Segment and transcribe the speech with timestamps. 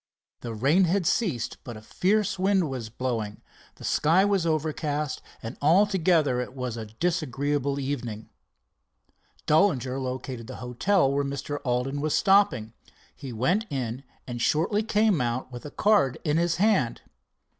[0.39, 3.43] The rain had ceased, but a fierce wind was blowing,
[3.75, 8.27] the sky was overcast, and altogether it was a disagreeable evening.
[9.45, 11.59] Dollinger located the hotel where Mr.
[11.63, 12.73] Alden was stopping.
[13.15, 17.01] He went in and shortly came out with a card in his hand.